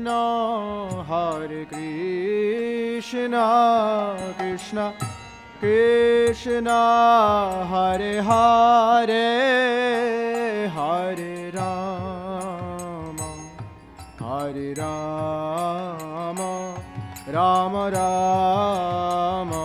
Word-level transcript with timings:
Krishna, 0.00 1.04
Hare 1.06 1.66
Krishna, 1.66 3.44
Krishna 4.38 4.94
Krishna, 5.60 6.80
Hare 7.68 8.22
Hare, 8.22 9.08
Hare 10.68 11.50
Rama, 11.52 13.28
Hare 14.18 14.74
Rama, 14.74 16.50
Rama 17.28 17.90
Rama, 17.92 19.64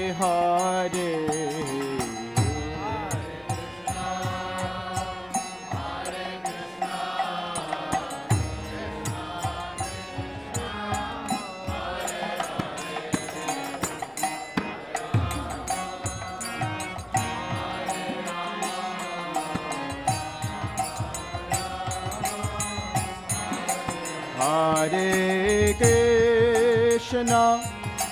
Krishna, 25.77 27.43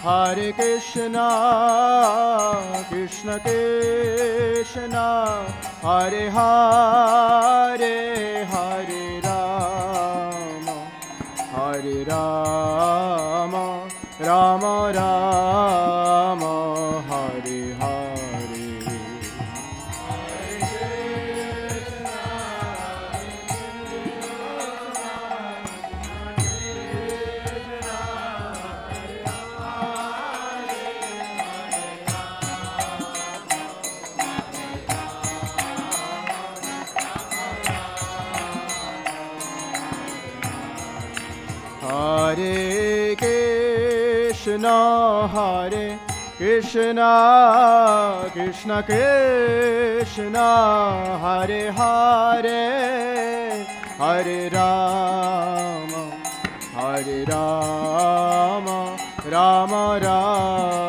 Hare 0.04 0.54
Krishna, 0.54 1.28
Krishna 2.90 3.40
Krishna, 3.40 5.08
Hare 5.82 6.30
Hare, 6.30 7.96
Hare 8.46 9.22
Rama, 9.24 10.78
Hare 11.54 11.98
Rama, 12.06 13.66
Rama 14.20 14.69
Krishna, 46.72 48.30
Krishna 48.32 48.84
Krishna, 48.84 50.40
Hare 51.20 51.72
Hare, 51.72 53.66
Hare 53.98 54.50
Rama, 54.52 56.12
Hare 56.76 57.26
Rama, 57.26 58.98
Rama 59.26 60.00
Rama, 60.00 60.89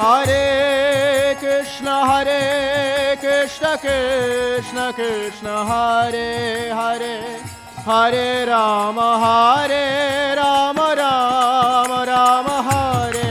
Hare 0.00 1.34
Krishna 1.40 2.06
Hare 2.06 3.16
Krishna 3.16 3.76
Krishna 3.78 4.92
Krishna 4.92 5.64
Hare 5.66 6.70
Hare 6.70 7.40
Hare 7.84 8.46
Rama 8.46 9.08
Hare 9.24 10.36
Rama 10.36 10.94
Rama 10.96 12.04
Rama 12.06 12.62
Hare 12.68 13.26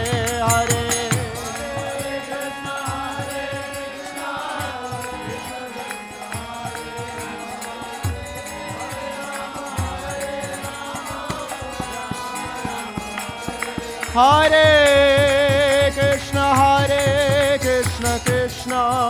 Hare 0.49 0.87
Hare 14.13 15.06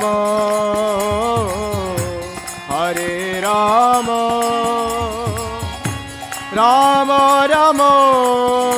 Rama 0.00 1.48
Hare 2.68 3.40
Rama 3.42 4.20
Rama 6.54 7.46
Rama 7.50 8.77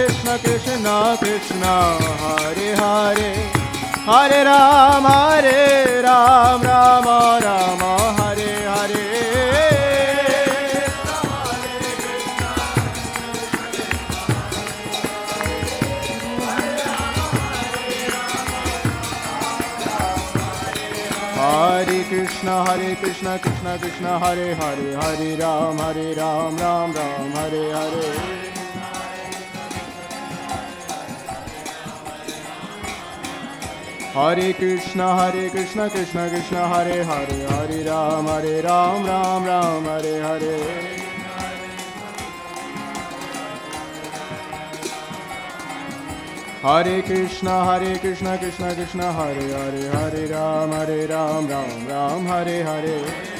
Krishna 0.00 0.36
Krishna 0.44 0.92
Krishna 1.20 1.70
Hare 2.20 2.68
Hare 2.74 3.30
Hare 4.06 4.42
Ram 4.44 5.06
हरे 5.06 6.00
Ram 6.02 6.62
Ram 6.62 7.08
Ram 7.44 7.82
Hare 8.20 8.52
Hare 8.68 9.08
Hare 21.40 22.04
Krishna, 22.08 22.64
Hare 22.66 22.96
Krishna, 22.96 23.38
Krishna 23.38 23.78
Krishna, 23.78 24.18
Hare 24.18 24.54
Hare, 24.54 24.90
Hare 25.00 25.36
Ram, 25.38 25.78
Hare 25.78 26.14
Ram, 26.14 26.56
Ram 26.56 26.92
Ram, 26.92 27.32
Hare 27.32 27.64
Hare. 27.72 28.39
Hare 34.20 34.52
Krishna 34.52 35.16
Hare 35.16 35.48
Krishna 35.48 35.88
Krishna 35.88 36.28
Krishna 36.28 36.68
Hare 36.68 37.02
Hare 37.04 37.48
Hare 37.52 37.84
Ram 37.84 38.26
Hare 38.26 38.60
Ram 38.60 39.06
Ram 39.06 39.44
Ram 39.46 39.84
Hare 39.84 40.20
Hare. 40.20 40.58
Hare 46.60 47.02
Krishna 47.02 47.64
Hare 47.64 47.98
Krishna 47.98 48.36
Krishna 48.36 48.74
Krishna 48.74 49.10
Hare 49.10 49.48
Hare 49.56 49.90
Hare 49.96 50.26
Ram 50.28 50.70
Hare 50.70 51.06
Ram 51.06 51.48
Ram 51.48 51.86
Ram 51.88 52.26
Hare 52.26 52.62
Hare 52.62 53.39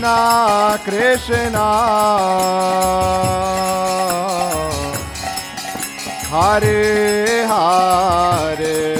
Krishna 0.00 1.68
Hare 6.30 7.46
Hare 7.46 8.99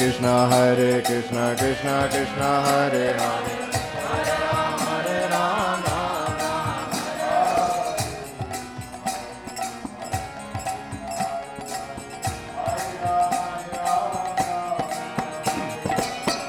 Krishna, 0.00 0.48
Hare 0.48 1.02
Krishna, 1.02 1.54
Krishna 1.58 2.08
Krishna, 2.10 2.62
Hare 2.64 3.12
Hare. 3.20 3.70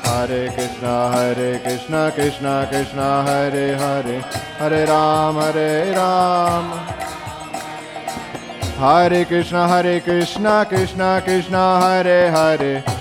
Hare 0.06 0.49
Krishna, 0.52 1.12
Hare 1.12 1.60
Krishna, 1.60 2.12
Krishna 2.16 2.68
Krishna, 2.72 3.24
Hare 3.26 3.76
Hare, 3.76 4.22
Hare 4.60 4.86
Ram, 4.88 5.36
Hare 5.36 5.93
Ram. 5.93 6.72
Hare 8.80 9.26
Krishna, 9.26 9.68
Hare 9.68 9.99
Krishna, 9.99 10.66
Krishna 10.70 11.22
Krishna, 11.22 11.82
Hare 11.82 12.32
Hare, 12.32 13.01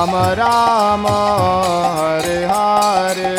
Ram 0.00 0.16
Ram 0.16 1.06
Hare 1.06 2.36
Hare. 2.50 3.34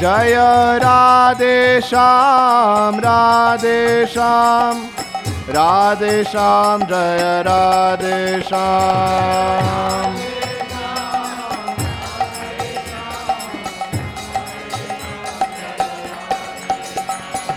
जय 0.00 0.34
राधे 0.78 1.80
श्याम 1.80 2.98
राधे 3.00 4.06
श्याम। 4.06 4.87
राधेशां 5.56 6.78
जय 6.88 7.22
राधेशाम् 7.46 8.58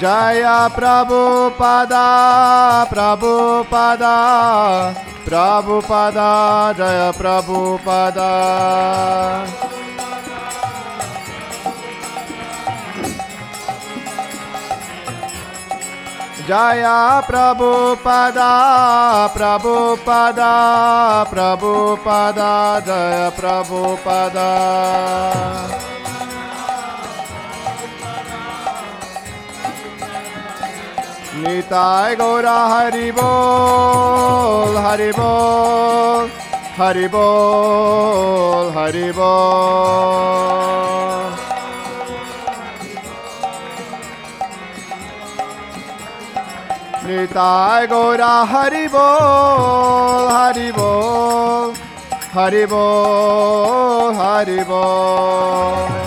जय 0.00 0.44
प्रभुपदा 0.74 2.02
प्रभुपदा 2.90 4.12
प्रभुपदा 5.24 6.28
जय 6.78 7.00
प्रभुपदा। 7.18 8.28
जय 16.48 16.84
प्रभुपदा 17.26 18.52
प्रभुपदा 19.36 20.54
प्रभुपदा 21.34 22.54
जय 22.86 23.30
प्रभुपदा 23.40 24.48
নিতাই 31.41 32.11
গৌরা 32.15 32.59
হরি 32.71 33.09
বল 33.11 34.73
হরি 34.85 35.11
বল 35.19 36.25
হরি 36.79 37.07
বল 37.13 38.65
হরি 38.77 39.09
বল 39.17 40.63
নিতাই 47.05 47.81
গৌরা 47.91 48.33
হরি 48.51 48.85
বল 48.87 50.25
হরি 50.35 50.69
বল 50.71 51.67
হরি 52.35 52.63
বল 52.65 54.11
হরি 54.19 54.61
বল 54.69 56.06